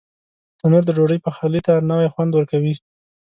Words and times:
تنور 0.59 0.83
د 0.85 0.89
ډوډۍ 0.97 1.19
پخلي 1.25 1.61
ته 1.67 1.73
نوی 1.89 2.07
خوند 2.13 2.31
ورکوي 2.33 2.73